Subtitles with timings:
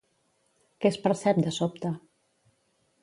[0.85, 1.93] Què es percep de sobte?